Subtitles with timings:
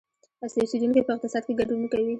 [0.45, 2.09] اصلي اوسیدونکي په اقتصاد کې ګډون کوي.